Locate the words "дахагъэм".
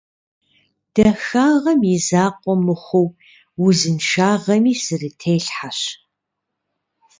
0.93-1.81